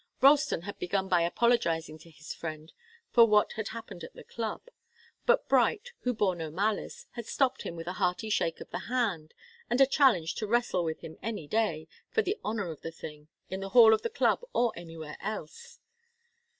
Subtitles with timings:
[0.19, 2.73] Ralston had begun by apologizing to his friend
[3.11, 4.63] for what had happened at the club,
[5.27, 8.79] but Bright, who bore no malice, had stopped him with a hearty shake of the
[8.89, 9.35] hand,
[9.69, 13.27] and a challenge to wrestle with him any day, for the honour of the thing,
[13.51, 15.77] in the hall of the club or anywhere else.